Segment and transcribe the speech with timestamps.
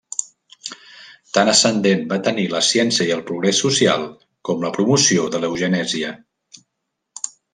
[1.37, 4.07] Tant ascendent va tenir la ciència i el progrés social
[4.49, 6.15] com la promoció de l'eugenèsia.